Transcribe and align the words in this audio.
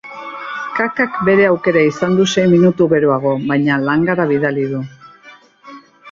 Kakak 0.77 1.17
bere 1.25 1.43
aukera 1.49 1.83
izan 1.89 2.15
du 2.19 2.23
sei 2.35 2.45
minutu 2.53 2.87
geroago, 2.93 3.33
baina 3.51 3.77
langara 3.83 4.25
bidali 4.31 4.65
du. 4.73 4.81